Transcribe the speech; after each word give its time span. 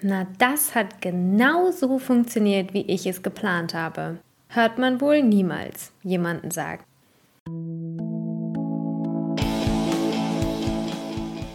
Na, 0.00 0.28
das 0.38 0.76
hat 0.76 1.02
genau 1.02 1.72
so 1.72 1.98
funktioniert, 1.98 2.72
wie 2.72 2.82
ich 2.82 3.06
es 3.06 3.22
geplant 3.22 3.74
habe. 3.74 4.18
Hört 4.48 4.78
man 4.78 5.00
wohl 5.00 5.22
niemals 5.22 5.90
jemanden 6.04 6.52
sagen. 6.52 6.84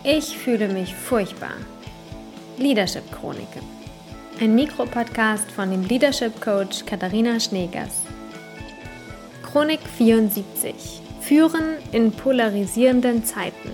Ich 0.04 0.38
fühle 0.38 0.68
mich 0.68 0.94
furchtbar. 0.94 1.54
Leadership 2.58 3.10
Chroniken. 3.14 3.62
Ein 4.42 4.56
Mikropodcast 4.56 5.50
von 5.50 5.72
dem 5.72 5.86
Leadership 5.86 6.42
Coach 6.42 6.86
Katharina 6.86 7.40
Schneegers. 7.40 8.02
Chronik 9.42 9.80
74. 9.98 11.02
Führen 11.22 11.78
in 11.94 12.12
polarisierenden 12.12 13.24
Zeiten. 13.24 13.72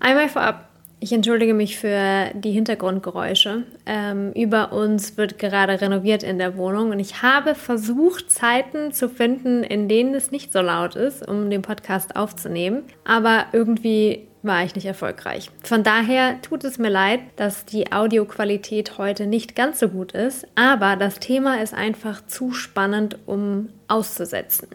Einmal 0.00 0.28
vorab, 0.28 0.68
ich 0.98 1.12
entschuldige 1.12 1.52
mich 1.52 1.78
für 1.78 2.30
die 2.34 2.52
Hintergrundgeräusche. 2.52 3.64
Ähm, 3.84 4.32
über 4.32 4.72
uns 4.72 5.16
wird 5.18 5.38
gerade 5.38 5.80
renoviert 5.80 6.22
in 6.22 6.38
der 6.38 6.56
Wohnung 6.56 6.90
und 6.90 7.00
ich 7.00 7.22
habe 7.22 7.54
versucht, 7.54 8.30
Zeiten 8.30 8.92
zu 8.92 9.08
finden, 9.08 9.62
in 9.62 9.88
denen 9.88 10.14
es 10.14 10.30
nicht 10.30 10.52
so 10.52 10.60
laut 10.60 10.96
ist, 10.96 11.26
um 11.26 11.50
den 11.50 11.62
Podcast 11.62 12.16
aufzunehmen. 12.16 12.84
Aber 13.04 13.46
irgendwie 13.52 14.26
war 14.42 14.64
ich 14.64 14.74
nicht 14.74 14.86
erfolgreich. 14.86 15.50
Von 15.62 15.82
daher 15.82 16.40
tut 16.40 16.64
es 16.64 16.78
mir 16.78 16.88
leid, 16.88 17.20
dass 17.36 17.66
die 17.66 17.92
Audioqualität 17.92 18.96
heute 18.96 19.26
nicht 19.26 19.54
ganz 19.54 19.80
so 19.80 19.88
gut 19.88 20.12
ist, 20.12 20.46
aber 20.54 20.96
das 20.96 21.18
Thema 21.18 21.60
ist 21.60 21.74
einfach 21.74 22.24
zu 22.26 22.52
spannend, 22.52 23.18
um 23.26 23.68
auszusetzen. 23.88 24.68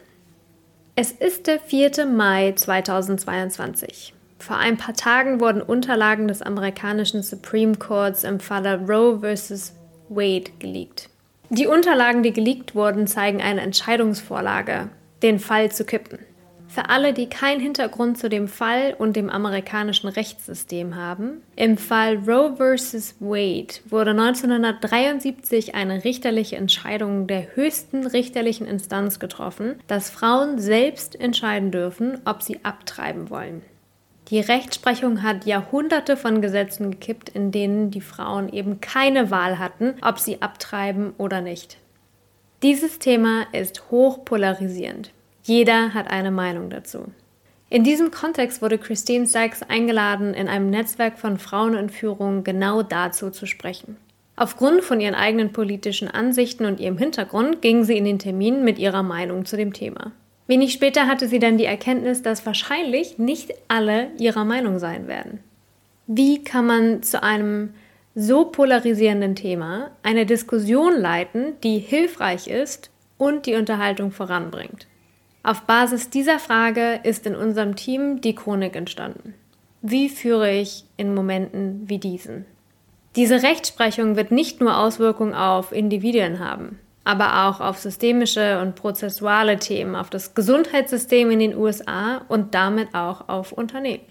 Es 0.96 1.12
ist 1.12 1.48
der 1.48 1.60
4. 1.60 2.06
Mai 2.06 2.52
2022. 2.56 4.14
Vor 4.42 4.58
ein 4.58 4.76
paar 4.76 4.96
Tagen 4.96 5.40
wurden 5.40 5.62
Unterlagen 5.62 6.28
des 6.28 6.42
amerikanischen 6.42 7.22
Supreme 7.22 7.76
Courts 7.76 8.24
im 8.24 8.40
Falle 8.40 8.80
Roe 8.88 9.20
vs. 9.20 9.76
Wade 10.10 10.50
geleakt. 10.58 11.10
Die 11.52 11.68
Unterlagen, 11.68 12.24
die 12.24 12.34
geleakt 12.34 12.74
wurden, 12.74 13.06
zeigen 13.06 13.40
eine 13.40 13.62
Entscheidungsvorlage, 13.62 14.90
den 15.22 15.38
Fall 15.38 15.72
zu 15.72 15.86
kippen. 15.86 16.18
Für 16.68 16.90
alle, 16.90 17.14
die 17.14 17.28
keinen 17.28 17.60
Hintergrund 17.60 18.18
zu 18.18 18.30
dem 18.30 18.48
Fall 18.48 18.96
und 18.98 19.16
dem 19.16 19.30
amerikanischen 19.30 20.08
Rechtssystem 20.08 20.96
haben, 20.96 21.44
im 21.56 21.78
Fall 21.78 22.16
Roe 22.28 22.56
vs. 22.56 23.18
Wade 23.20 23.76
wurde 23.90 24.12
1973 24.12 25.76
eine 25.76 26.04
richterliche 26.04 26.56
Entscheidung 26.56 27.28
der 27.28 27.56
höchsten 27.56 28.08
richterlichen 28.08 28.66
Instanz 28.66 29.20
getroffen, 29.20 29.76
dass 29.86 30.10
Frauen 30.10 30.58
selbst 30.58 31.20
entscheiden 31.20 31.70
dürfen, 31.70 32.22
ob 32.26 32.42
sie 32.42 32.64
abtreiben 32.64 33.30
wollen. 33.30 33.62
Die 34.32 34.40
Rechtsprechung 34.40 35.24
hat 35.24 35.46
Jahrhunderte 35.46 36.16
von 36.16 36.42
Gesetzen 36.42 36.90
gekippt, 36.90 37.28
in 37.28 37.52
denen 37.52 37.92
die 37.92 38.00
Frauen 38.00 38.48
eben 38.48 38.80
keine 38.80 39.30
Wahl 39.30 39.60
hatten, 39.60 39.96
ob 40.02 40.20
sie 40.20 40.42
abtreiben 40.42 41.12
oder 41.18 41.42
nicht. 41.42 41.78
Dieses 42.64 42.98
Thema 42.98 43.46
ist 43.52 43.92
hoch 43.92 44.24
polarisierend. 44.24 45.12
Jeder 45.44 45.94
hat 45.94 46.10
eine 46.10 46.32
Meinung 46.32 46.70
dazu. 46.70 47.12
In 47.70 47.84
diesem 47.84 48.10
Kontext 48.10 48.62
wurde 48.62 48.78
Christine 48.78 49.26
Sachs 49.26 49.64
eingeladen, 49.64 50.34
in 50.34 50.48
einem 50.48 50.70
Netzwerk 50.70 51.20
von 51.20 51.38
Frauen 51.38 51.74
in 51.74 51.90
Führung 51.90 52.46
genau 52.46 52.84
dazu 52.84 53.32
zu 53.32 53.46
sprechen. 53.46 53.98
Aufgrund 54.38 54.82
von 54.82 55.02
ihren 55.02 55.16
eigenen 55.16 55.52
politischen 55.52 56.08
Ansichten 56.08 56.66
und 56.66 56.80
ihrem 56.80 56.98
Hintergrund 56.98 57.62
ging 57.62 57.84
sie 57.84 57.98
in 57.98 58.06
den 58.06 58.20
Termin 58.20 58.64
mit 58.64 58.80
ihrer 58.80 59.04
Meinung 59.04 59.44
zu 59.44 59.58
dem 59.58 59.74
Thema. 59.74 60.14
Wenig 60.52 60.74
später 60.74 61.08
hatte 61.08 61.30
sie 61.30 61.40
dann 61.40 61.58
die 61.58 61.64
Erkenntnis, 61.64 62.24
dass 62.24 62.46
wahrscheinlich 62.46 63.18
nicht 63.18 63.54
alle 63.70 64.10
ihrer 64.18 64.44
Meinung 64.44 64.80
sein 64.80 65.08
werden. 65.08 65.40
Wie 66.08 66.44
kann 66.44 66.66
man 66.66 67.04
zu 67.04 67.24
einem 67.24 67.74
so 68.16 68.44
polarisierenden 68.44 69.36
Thema 69.36 69.92
eine 70.04 70.26
Diskussion 70.26 71.00
leiten, 71.00 71.54
die 71.64 71.78
hilfreich 71.78 72.50
ist 72.50 72.92
und 73.18 73.46
die 73.46 73.56
Unterhaltung 73.56 74.12
voranbringt? 74.12 74.88
Auf 75.42 75.62
Basis 75.62 76.10
dieser 76.10 76.38
Frage 76.38 77.00
ist 77.04 77.26
in 77.26 77.38
unserem 77.38 77.78
Team 77.78 78.20
die 78.20 78.36
Chronik 78.36 78.76
entstanden. 78.76 79.34
Wie 79.82 80.10
führe 80.10 80.52
ich 80.52 80.84
in 80.98 81.16
Momenten 81.16 81.84
wie 81.86 81.98
diesen? 81.98 82.44
Diese 83.16 83.42
Rechtsprechung 83.42 84.18
wird 84.18 84.32
nicht 84.32 84.60
nur 84.60 84.78
Auswirkungen 84.78 85.34
auf 85.34 85.72
Individuen 85.72 86.40
haben 86.40 86.78
aber 87.04 87.48
auch 87.48 87.60
auf 87.62 87.80
systemische 87.80 88.60
und 88.60 88.76
prozessuale 88.76 89.58
Themen, 89.58 89.96
auf 89.96 90.10
das 90.10 90.34
Gesundheitssystem 90.34 91.32
in 91.32 91.40
den 91.40 91.56
USA 91.56 92.22
und 92.28 92.54
damit 92.54 92.94
auch 92.94 93.28
auf 93.28 93.52
Unternehmen. 93.52 94.04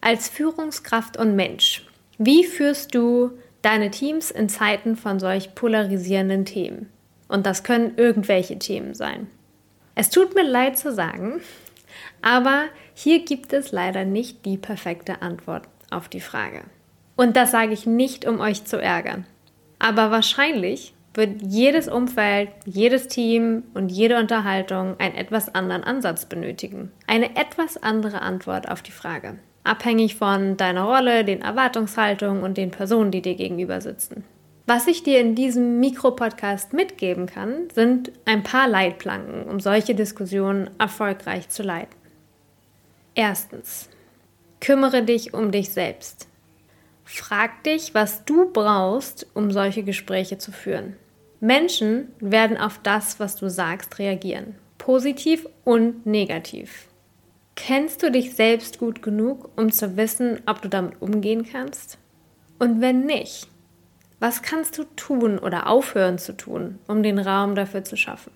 Als 0.00 0.28
Führungskraft 0.28 1.16
und 1.16 1.34
Mensch, 1.34 1.84
wie 2.18 2.44
führst 2.44 2.94
du 2.94 3.32
deine 3.62 3.90
Teams 3.90 4.30
in 4.30 4.48
Zeiten 4.48 4.96
von 4.96 5.18
solch 5.18 5.54
polarisierenden 5.54 6.44
Themen? 6.44 6.90
Und 7.26 7.46
das 7.46 7.64
können 7.64 7.94
irgendwelche 7.96 8.58
Themen 8.58 8.94
sein. 8.94 9.26
Es 9.94 10.10
tut 10.10 10.34
mir 10.34 10.44
leid 10.44 10.78
zu 10.78 10.92
sagen, 10.92 11.40
aber 12.22 12.64
hier 12.94 13.24
gibt 13.24 13.52
es 13.52 13.72
leider 13.72 14.04
nicht 14.04 14.44
die 14.44 14.58
perfekte 14.58 15.22
Antwort 15.22 15.64
auf 15.90 16.08
die 16.08 16.20
Frage. 16.20 16.62
Und 17.16 17.36
das 17.36 17.50
sage 17.50 17.72
ich 17.72 17.86
nicht, 17.86 18.26
um 18.26 18.40
euch 18.40 18.64
zu 18.64 18.80
ärgern. 18.80 19.26
Aber 19.78 20.10
wahrscheinlich 20.10 20.94
wird 21.14 21.42
jedes 21.42 21.88
Umfeld, 21.88 22.50
jedes 22.66 23.08
Team 23.08 23.62
und 23.72 23.88
jede 23.88 24.18
Unterhaltung 24.18 24.98
einen 24.98 25.14
etwas 25.14 25.54
anderen 25.54 25.84
Ansatz 25.84 26.26
benötigen. 26.26 26.90
Eine 27.06 27.36
etwas 27.36 27.82
andere 27.82 28.20
Antwort 28.20 28.68
auf 28.68 28.82
die 28.82 28.92
Frage. 28.92 29.38
Abhängig 29.62 30.16
von 30.16 30.56
deiner 30.56 30.84
Rolle, 30.84 31.24
den 31.24 31.40
Erwartungshaltungen 31.40 32.42
und 32.42 32.58
den 32.58 32.70
Personen, 32.70 33.10
die 33.10 33.22
dir 33.22 33.34
gegenüber 33.34 33.80
sitzen. 33.80 34.24
Was 34.66 34.86
ich 34.86 35.02
dir 35.02 35.20
in 35.20 35.34
diesem 35.34 35.78
Mikropodcast 35.80 36.72
mitgeben 36.72 37.26
kann, 37.26 37.68
sind 37.74 38.12
ein 38.24 38.42
paar 38.42 38.66
Leitplanken, 38.66 39.44
um 39.44 39.60
solche 39.60 39.94
Diskussionen 39.94 40.70
erfolgreich 40.78 41.48
zu 41.48 41.62
leiten. 41.62 41.94
Erstens. 43.14 43.88
Kümmere 44.60 45.02
dich 45.02 45.34
um 45.34 45.50
dich 45.50 45.70
selbst. 45.70 46.26
Frag 47.04 47.62
dich, 47.64 47.94
was 47.94 48.24
du 48.24 48.50
brauchst, 48.50 49.26
um 49.34 49.50
solche 49.50 49.82
Gespräche 49.82 50.38
zu 50.38 50.52
führen. 50.52 50.96
Menschen 51.44 52.08
werden 52.20 52.56
auf 52.56 52.80
das, 52.82 53.20
was 53.20 53.36
du 53.36 53.50
sagst, 53.50 53.98
reagieren. 53.98 54.54
Positiv 54.78 55.46
und 55.62 56.06
negativ. 56.06 56.88
Kennst 57.54 58.02
du 58.02 58.10
dich 58.10 58.34
selbst 58.34 58.78
gut 58.78 59.02
genug, 59.02 59.50
um 59.54 59.70
zu 59.70 59.98
wissen, 59.98 60.40
ob 60.46 60.62
du 60.62 60.70
damit 60.70 61.02
umgehen 61.02 61.44
kannst? 61.44 61.98
Und 62.58 62.80
wenn 62.80 63.04
nicht, 63.04 63.46
was 64.20 64.40
kannst 64.40 64.78
du 64.78 64.84
tun 64.96 65.38
oder 65.38 65.66
aufhören 65.66 66.16
zu 66.16 66.34
tun, 66.34 66.78
um 66.88 67.02
den 67.02 67.18
Raum 67.18 67.54
dafür 67.54 67.84
zu 67.84 67.98
schaffen? 67.98 68.32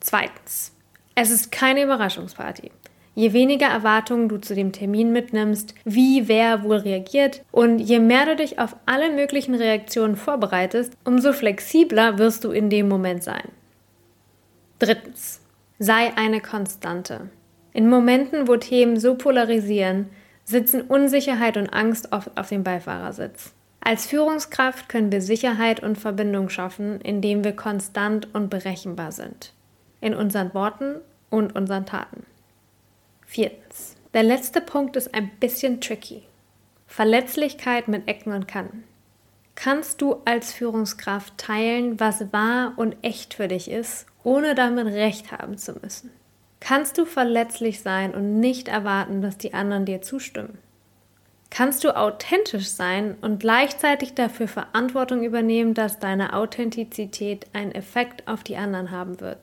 Zweitens, 0.00 0.72
es 1.14 1.30
ist 1.30 1.52
keine 1.52 1.84
Überraschungsparty. 1.84 2.72
Je 3.16 3.32
weniger 3.32 3.68
Erwartungen 3.68 4.28
du 4.28 4.36
zu 4.36 4.54
dem 4.54 4.72
Termin 4.72 5.10
mitnimmst, 5.10 5.74
wie 5.86 6.28
wer 6.28 6.62
wohl 6.64 6.76
reagiert 6.76 7.42
und 7.50 7.78
je 7.78 7.98
mehr 7.98 8.26
du 8.26 8.36
dich 8.36 8.58
auf 8.58 8.76
alle 8.84 9.10
möglichen 9.10 9.54
Reaktionen 9.54 10.16
vorbereitest, 10.16 10.92
umso 11.02 11.32
flexibler 11.32 12.18
wirst 12.18 12.44
du 12.44 12.50
in 12.50 12.68
dem 12.68 12.88
Moment 12.88 13.24
sein. 13.24 13.48
Drittens, 14.80 15.40
sei 15.78 16.12
eine 16.16 16.42
Konstante. 16.42 17.30
In 17.72 17.88
Momenten, 17.88 18.48
wo 18.48 18.58
Themen 18.58 19.00
so 19.00 19.14
polarisieren, 19.14 20.10
sitzen 20.44 20.82
Unsicherheit 20.82 21.56
und 21.56 21.70
Angst 21.70 22.12
oft 22.12 22.36
auf 22.36 22.50
dem 22.50 22.64
Beifahrersitz. 22.64 23.54
Als 23.80 24.04
Führungskraft 24.04 24.90
können 24.90 25.10
wir 25.10 25.22
Sicherheit 25.22 25.82
und 25.82 25.96
Verbindung 25.96 26.50
schaffen, 26.50 27.00
indem 27.00 27.44
wir 27.44 27.56
konstant 27.56 28.34
und 28.34 28.50
berechenbar 28.50 29.12
sind. 29.12 29.54
In 30.02 30.14
unseren 30.14 30.52
Worten 30.52 30.96
und 31.30 31.56
unseren 31.56 31.86
Taten. 31.86 32.26
Viertens. 33.26 33.96
Der 34.14 34.22
letzte 34.22 34.60
Punkt 34.60 34.96
ist 34.96 35.12
ein 35.12 35.30
bisschen 35.40 35.80
tricky. 35.80 36.22
Verletzlichkeit 36.86 37.88
mit 37.88 38.08
Ecken 38.08 38.32
und 38.32 38.48
Kanten. 38.48 38.84
Kannst 39.56 40.00
du 40.00 40.22
als 40.24 40.52
Führungskraft 40.52 41.36
teilen, 41.36 41.98
was 41.98 42.32
wahr 42.32 42.74
und 42.76 42.96
echt 43.02 43.34
für 43.34 43.48
dich 43.48 43.70
ist, 43.70 44.06
ohne 44.22 44.54
damit 44.54 44.86
recht 44.86 45.32
haben 45.32 45.58
zu 45.58 45.74
müssen? 45.74 46.10
Kannst 46.60 46.98
du 46.98 47.04
verletzlich 47.04 47.80
sein 47.80 48.14
und 48.14 48.40
nicht 48.40 48.68
erwarten, 48.68 49.22
dass 49.22 49.36
die 49.38 49.54
anderen 49.54 49.84
dir 49.84 50.02
zustimmen? 50.02 50.58
Kannst 51.50 51.84
du 51.84 51.96
authentisch 51.96 52.68
sein 52.68 53.16
und 53.20 53.40
gleichzeitig 53.40 54.14
dafür 54.14 54.48
Verantwortung 54.48 55.22
übernehmen, 55.22 55.74
dass 55.74 55.98
deine 55.98 56.34
Authentizität 56.34 57.46
einen 57.52 57.72
Effekt 57.72 58.28
auf 58.28 58.42
die 58.42 58.56
anderen 58.56 58.90
haben 58.90 59.20
wird? 59.20 59.38